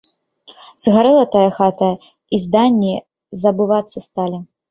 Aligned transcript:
Згарэла 0.83 1.25
тая 1.35 1.43
хата, 1.57 1.91
і 2.35 2.41
зданні 2.47 2.95
забывацца 3.43 3.97
сталі. 4.09 4.43